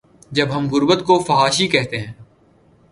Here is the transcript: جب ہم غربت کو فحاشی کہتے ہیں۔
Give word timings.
جب 0.31 0.47
ہم 0.55 0.67
غربت 0.71 1.05
کو 1.05 1.19
فحاشی 1.19 1.67
کہتے 1.67 1.97
ہیں۔ 1.97 2.13